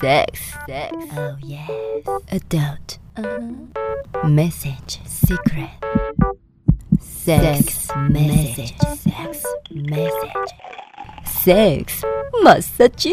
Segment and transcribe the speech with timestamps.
[0.00, 0.26] Sex,
[0.66, 1.70] sex, oh yes.
[2.30, 4.28] Adult, uh-huh.
[4.28, 5.70] Message, secret.
[7.00, 10.50] Sex, message, sex, message.
[11.24, 12.02] Sex,
[12.42, 13.12] massage.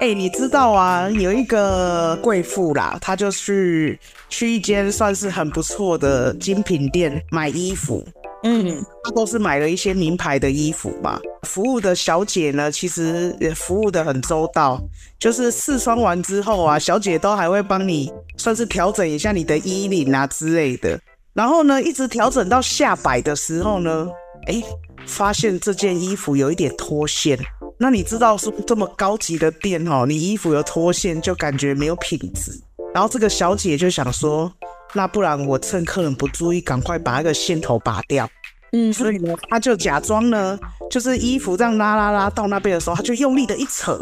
[0.00, 3.98] 哎、欸，你知道啊，有一个贵妇啦，她就是
[4.28, 8.06] 去一间算是很不错的精品店买衣服。
[8.46, 11.18] 嗯，他都是买了一些名牌的衣服嘛。
[11.44, 14.78] 服务的小姐呢，其实也服务得很周到，
[15.18, 21.00] 就是试穿完之后啊，小姐都还会帮你算是调整一下你的衣领啊之类的。
[21.32, 24.08] 然后呢，一直调整到下摆的时候呢，
[24.46, 24.62] 哎、
[25.06, 27.38] 发现这件衣服有一点脱线。
[27.78, 32.52] 那你知道是这么高级的店哦，你衣服有脱线就感觉没有品质。
[32.94, 34.52] 然后这个小姐就想说，
[34.94, 38.26] 那不然我趁客人不注意，赶快把那个线头拔掉。
[38.72, 40.58] 嗯，所以呢，他就假装呢，
[40.90, 44.00] 就是衣服这样拉拉拉到那边的时候，他就用力的一扯，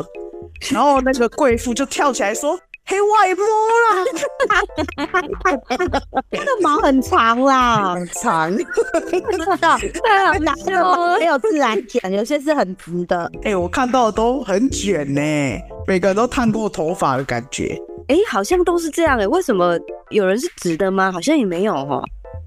[0.71, 2.59] 然后那个贵妇就跳起来说。
[2.85, 3.45] 黑外摸
[3.87, 4.05] 啦，
[6.33, 9.79] 他的毛很长啦， 很长，不知道，
[10.41, 13.31] 哪有没有自然卷，有些是很直的。
[13.45, 15.21] 哎、欸，我看到的都很卷呢，
[15.87, 17.81] 每个人都烫过头发的感觉。
[18.09, 19.79] 哎、欸，好像都是这样哎，为什么
[20.13, 21.11] 有人是直的吗？
[21.11, 22.03] 好像也没有哈，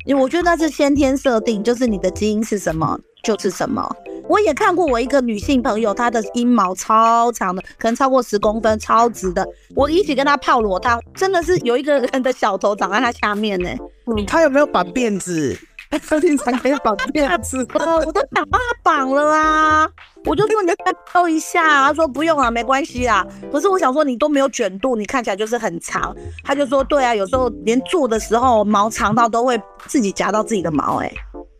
[0.05, 3.85] 因为我觉得那是先天设定，就是你的基因是什么就是什么。
[4.27, 9.47] 我也看过我一个女性朋友，她的阴毛超长的，可能超过十公分，超直的。
[9.75, 13.69] 我一起跟她泡裸汤，真的是有一个人的小头长在她下面呢。
[14.07, 15.55] 嗯，她有没有绑辫子？
[15.89, 17.65] 她经常可以绑辫子。
[17.73, 19.89] 我都想帮她绑了啦。
[20.25, 20.75] 我就说你再
[21.11, 23.25] 抽一下，他说不用啊，没关系啊。
[23.51, 26.15] 可是我想说你都没有卷度，你看起来就是很长。
[26.43, 31.13] 他就说对啊，有时候连做的时候毛长到都会自己夹到自己的毛哎。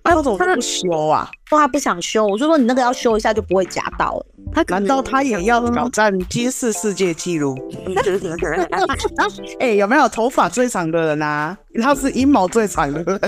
[0.05, 1.29] 哎，我怎么不修啊？
[1.49, 4.25] 说他不想修，我就说你那个要修一下就不会夹到了。
[4.53, 7.57] 他难道他也要挑战吉尼世界纪录？
[9.59, 11.57] 哎、欸，有没有头发最长的人啊？
[11.81, 13.19] 他是阴毛最长的人。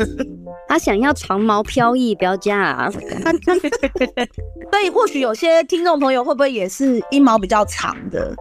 [0.68, 2.90] 他想要长毛飘逸，不要加啊。
[4.72, 8.35] 所以或许有些听众朋友会不会也是阴毛比较长的？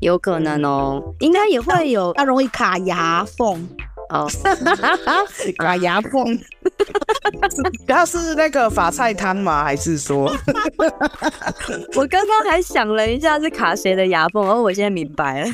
[0.00, 3.68] 有可能哦，应该也会有，他容易卡牙缝。
[4.10, 4.26] 哦，
[5.58, 6.36] 卡牙缝，
[7.86, 9.64] 他是那个法菜摊吗？
[9.64, 10.30] 还是说？
[11.96, 15.50] 我刚刚还想了一下是卡谁的牙缝，哦，我现在明白了。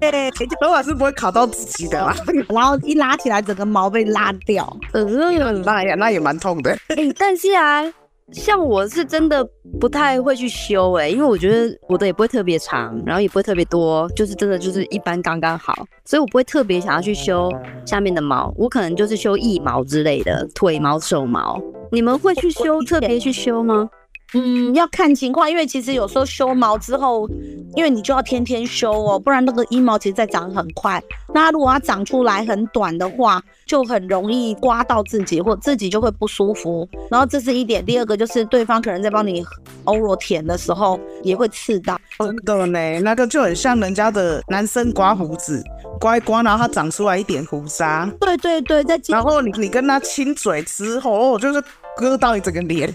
[0.00, 0.30] 对，
[0.60, 2.14] 头发是不会卡到自己的啦，
[2.48, 4.76] 然后一拉起来，整个毛被拉掉。
[4.92, 6.72] 嗯，那也那也蛮痛的。
[6.88, 7.84] 哎、欸，但是啊。
[8.32, 9.42] 像我是真的
[9.80, 15.74] 不太会去修哎、因为我觉得我的也不会特别长，然后也不会特别多，就是真的就是一般刚刚好，
[16.04, 17.50] 所以我不会特别想要去修
[17.86, 21.60] 下面的毛，我可能就是修腋毛之类的，腿毛、手毛。
[21.90, 23.88] 你们会去修，特别去修吗？
[24.34, 27.26] 嗯，要看情况，因为其实有时候修毛之后，
[27.74, 31.02] 因为你就要天天修哦，不然那个阴毛其实在长很快。
[31.32, 36.86] 那如果它长出来很短的话，就很容易刮到自己，或自己就会不舒服。
[37.10, 39.44] 然后这是一点，第二个就是对方可能在帮你
[39.84, 41.98] 欧罗舔的时候也会刺到。
[42.18, 45.62] 真的呢，那个就很像人家的男生刮胡子，
[46.00, 48.10] 刮一刮，然后它长出来一点胡渣。
[48.20, 51.62] 对对对，在然后你你跟他亲嘴之后，就是
[51.98, 52.94] 割到你整个脸。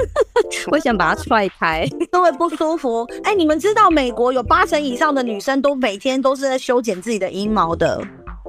[0.72, 3.06] 我想把它踹开， 都会不舒服。
[3.22, 8.02] 哎、欸，你们知道美国有八成以上的女生都每天都是在修剪自己的阴毛的，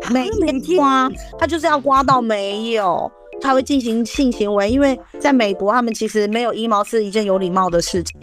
[0.09, 4.69] 每天刮，她就是要刮到没有，她会进行性行为。
[4.69, 8.17] 因为在美国，他们其实没有阴毛是一件有礼貌的事情。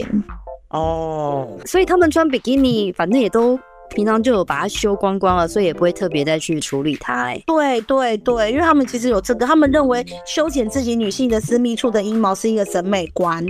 [0.71, 3.57] 哦，所以他们穿比基尼，反正也都。
[3.95, 7.23] 平常就有把它修光光了，所以也不会特别再去处理它。
[7.23, 13.45] 哎，对对对，因为他们其实有这个，他们认为修剪自己女性的私密处的阴毛是一个审美观。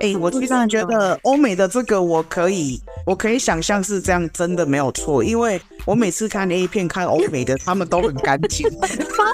[0.00, 5.24] 哎、欸，我其实觉得欧美的这个我可以，我可以想象是这样，真的没有错。
[5.24, 8.68] 因为我每次看 A 片，看欧美的，他们都很干净。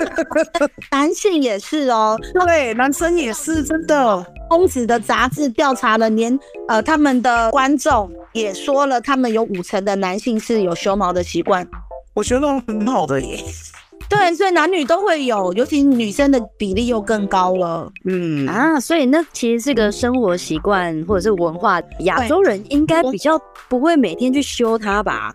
[0.93, 2.16] 男性也是哦，
[2.47, 4.25] 对，男生也是真的。
[4.49, 11.67] 公子的杂志调查了年，呃，他们的观众也说了，他们有五成的男性是有修毛的习惯。
[12.15, 13.39] 我觉得很好的耶。
[14.09, 17.91] 对，所以男女都会有，尤其女生的比例又更高了。
[18.05, 25.33] 嗯啊，所以那其实是个生活习惯或者是文化，亚洲人应该比较不会每天去修它吧？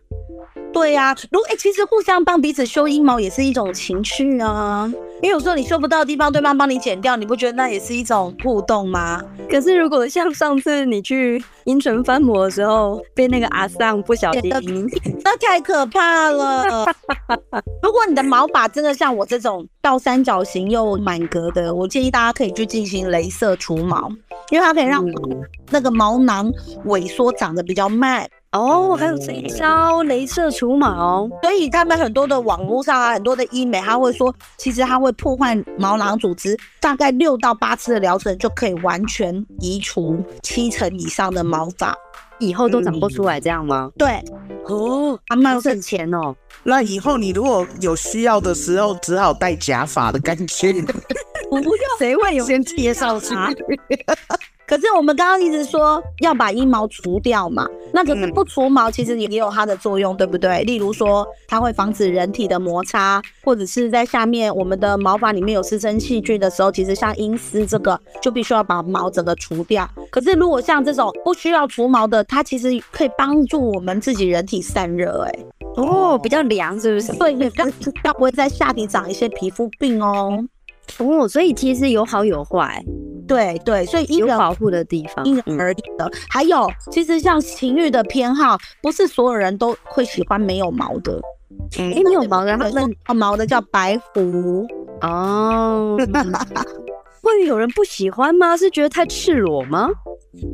[0.74, 4.92] 对呀、啊，如果哎、欸，其实互相帮彼此修阴毛也是一种情趣啊。
[5.22, 9.20] 因为有时候你修不到的地方，对方帮你剪掉，你不觉得那也是一种互动吗？
[9.50, 14.88] 可是如果像上次你去阴唇翻模的时候，被那个阿桑不小心，
[15.24, 16.86] 那太可怕了。
[17.82, 24.08] 如果你的毛发真的像我这种倒三角形又满格的，我建议大家可以去进行镭射除毛，
[24.52, 25.04] 因为它可以让
[25.72, 26.52] 那个毛囊
[26.86, 28.30] 萎缩，长得比较慢。
[28.54, 41.94] 哦，还有这一招镭射除毛，所以他们很多的网络上啊，很多的医美，他会说，其实它会破坏毛囊组织，大概六到八次的疗程就可以完全移除七成以上的毛发，
[42.40, 43.92] 以后都长不出来，这样吗？
[43.98, 44.24] 对，
[44.66, 46.34] 哦，还蛮省钱哦。
[46.64, 50.74] 那以后你如果有需要的时候，只好戴假发的感觉。
[51.50, 53.54] 不用，谁会有先介绍他？
[54.68, 60.62] 可是我们刚刚一直说要把阴毛除掉嘛，那可是不除毛其实也有它的作用，对不对？
[60.64, 69.90] 例如说它会防止人体的摩擦，或者是在下面我们的毛发里面有滋生细菌的时候，其实像阴丝这个就必须要把毛整个除掉。
[70.12, 75.40] 可是如果像这种不需要除毛的，它其实可以帮助我们自己人体散热，哎，
[75.78, 77.14] 哦，比较凉是不是？
[77.14, 77.64] 对，比较
[78.04, 80.44] 它不会在下体长一些皮肤病哦。
[81.00, 82.84] 哦，所以其实有好有坏。
[83.28, 86.10] 对对，所以因人有保护的地方，因人而异的。
[86.30, 91.20] 还有，其实像情欲的偏好，不是所有人都会喜欢没有毛的。
[91.78, 94.66] 嗯，没有毛的，他们有毛的叫白狐
[95.02, 95.98] 哦。
[97.22, 98.56] 会有人不喜欢吗？
[98.56, 99.90] 是觉得太赤裸吗？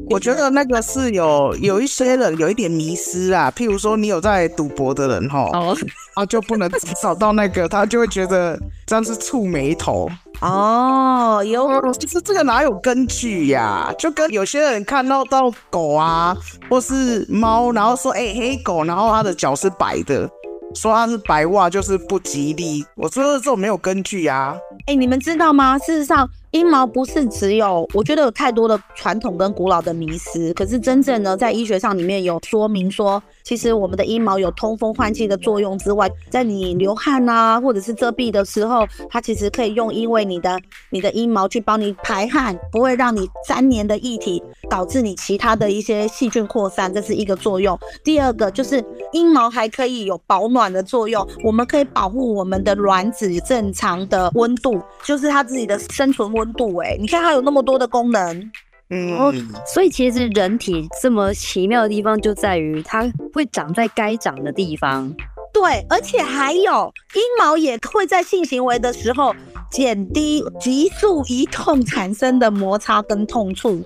[0.09, 3.51] 我觉得那个是有有一些人有一点迷失啊。
[3.56, 5.75] 譬如说，你有在赌博的人哈，哦，
[6.15, 6.69] 啊就不能
[7.01, 10.09] 找到那个，他就会觉得 这样是触眉头。
[10.41, 13.94] 哦，有，就是这个哪有根据呀、啊？
[13.97, 16.35] 就跟有些人看到到狗啊，
[16.69, 20.30] 或是猫，然后说，哎、欸，黑狗，然后它的脚是白的，
[20.75, 22.85] 说它是白袜就是不吉利。
[22.95, 24.56] 我说的这种没有根据啊。
[24.85, 25.77] 哎、欸，你们知道吗？
[25.80, 26.30] 事实上。
[26.53, 30.53] 阴毛不是只有，我觉得有太多的传统跟古老的迷思。
[30.53, 40.55] 可是真正呢，在医学上里面有说明说，其实我们的阴毛有通风换气的作用之外，在你流汗啊，或者是遮蔽的时候，它其实可以用因为你的
[40.91, 44.39] 你的阴毛去帮你排汗，不会让你粘黏的液体
[44.69, 47.75] 导致你其他的一些细菌扩散，这是一个作用。
[48.03, 56.43] 第二个就是阴毛还可以有保暖的作用，我们可以保护我们的卵子正常的温度，就是它自己的生存温。
[56.44, 58.51] 温度哎，你看它有那么多的功能，
[58.90, 65.10] 嗯，所以其实人体这么奇妙的地方就在于它会长在该长的地方，
[65.54, 69.34] 对，而且还有阴毛也会在性行为的时候
[69.72, 73.81] 减低急速移动产生的摩擦跟痛处，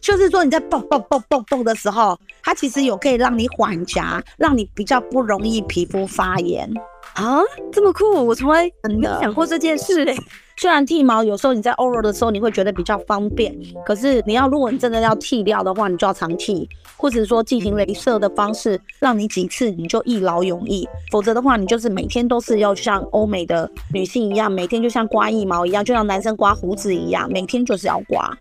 [0.00, 6.72] 就是说你在蹦蹦蹦蹦蹦的时候，它其实有可以让你缓颊，让你比较不容易皮肤发炎
[7.18, 7.42] 啊，
[7.72, 10.16] 这么酷，我从来没有想过这件事嘞。
[10.56, 13.52] 虽然剃毛有时候你在 oral 的时候你会觉得比较方便，
[13.84, 20.88] 可是你要如果你真的要剃掉的话，你就要常剃，或者说进行镭射的方式，让你几次你就一劳永逸。
[21.10, 28.36] 否则的话，你就是每天都是要像欧美的女性一样，每天就像刮腋毛一样，就像男生刮胡子一样，每天就是要刮。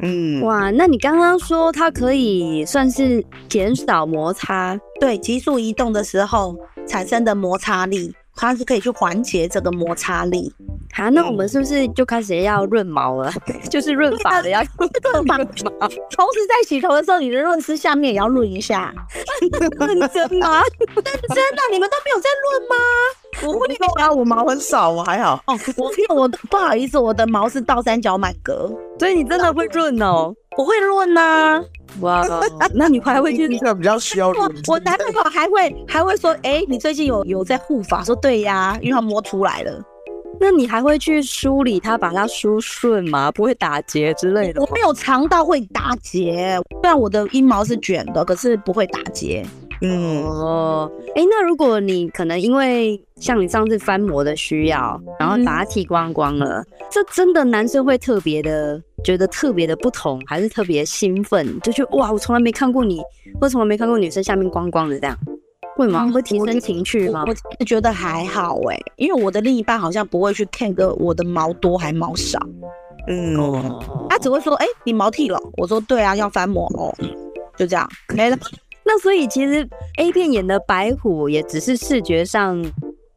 [0.00, 6.56] 嗯，哇，那你刚刚说它可以算是减少摩擦，对，急速移动的时候
[6.86, 8.14] 产生的摩擦力。
[8.40, 10.54] 它是可以去缓解这个摩擦力。
[10.92, 13.32] 好，那我们是不是就开始要润毛了？
[13.68, 15.36] 就是润发的要润毛。
[16.14, 18.94] 同时在洗头的时候，你的润丝下面也要润一下。
[19.40, 20.62] 认真吗？
[20.94, 21.04] 认
[21.34, 22.76] 真的，你们都没有在润吗？
[23.46, 25.42] 我会有啊，我毛很少，我还好。
[25.46, 30.34] 哦，我我不好意思，我的毛是倒三角满格，所以你真的会润哦。
[30.56, 31.62] 我会润呐。
[32.00, 32.26] 哇，
[32.74, 34.62] 那你还会去那个比较需要润。
[34.66, 38.02] 我男朋友还会还会说，哎，你最近有有在护发？
[38.04, 39.80] 说对呀，因为他摸出来了。
[40.40, 43.30] 那你还会去梳理它，把它梳顺吗？
[43.32, 44.60] 不会打结之类的？
[44.60, 49.44] 我没有长到会打结，虽然我的阴毛是卷的，可是不会打结。
[49.80, 61.60] 嗯哦，哎，那如果你可能因为像你上次翻模的需要，然后把它剃光光了，嗯、这真的男生会特别的觉得特别的不同，还是特别兴奋？
[61.60, 63.00] 就觉得哇，我从来没看过你，
[63.40, 65.16] 或从来没看过女生下面光光的这样，
[65.76, 66.04] 会吗？
[66.04, 67.22] 嗯、会提升情趣吗？
[67.26, 72.38] 我，我觉得还好哎，因为我的另一半好像不会去看个我的毛多还毛少，
[73.06, 76.92] 嗯哦，他只会说哎，你毛剃了，我说对啊，要翻模哦，
[77.56, 78.36] 就这样没了。
[78.88, 79.68] 那所以其实
[79.98, 82.64] A 片演的白虎也只是视觉上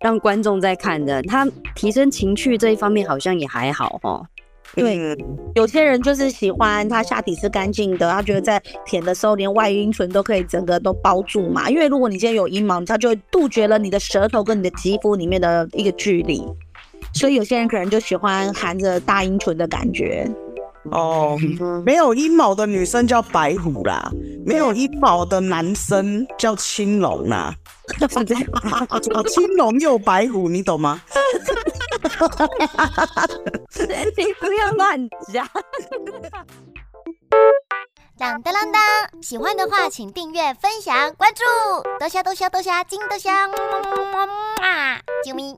[0.01, 4.27] 让观众在看的，他提升情趣这一方面好像也还好哦。
[4.75, 5.17] 对，
[5.55, 11.69] 有些人就是喜欢他下体是干净的，他觉得在舔的时候连外阴唇都可以整个都包住嘛。
[11.69, 16.41] 因为如果你今天有阴毛，它就会杜绝了你的舌头跟你的肌肤里面的一个距离。
[17.13, 20.29] 所以有些人可能就喜欢含着大阴唇的感觉。
[20.89, 21.37] 哦，
[21.85, 24.09] 没有阴毛的女生叫白虎啦，
[24.45, 27.53] 没有阴毛的男生叫青龙啦。
[29.27, 31.01] 青龙又白虎，你懂吗？
[34.17, 35.47] 你不要乱讲。
[38.17, 38.81] 当当当当，
[39.21, 41.43] 喜欢的话请订阅、分享、关注，
[41.99, 44.99] 多虾多虾多虾，金多虾，么么么么啊！
[45.25, 45.55] 啾咪。